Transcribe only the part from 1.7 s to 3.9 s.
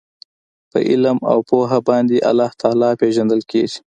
باندي الله تعالی پېژندل کیږي